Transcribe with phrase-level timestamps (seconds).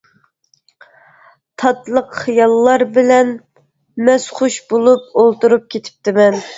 [1.65, 3.31] تاتلىق خىياللار بىلەن
[4.11, 6.47] مەستخۇش بولۇپ ئولتۇرۇپ كېتىپتىمەن.